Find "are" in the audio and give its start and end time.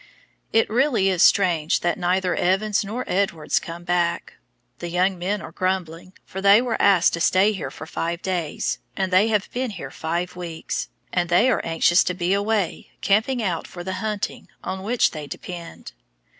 5.43-5.51, 11.51-11.61